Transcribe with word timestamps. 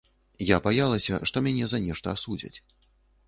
Я 0.45 0.57
баялася, 0.67 1.19
што 1.31 1.43
мяне 1.47 1.65
за 1.73 1.79
нешта 1.85 2.07
асудзяць. 2.17 2.53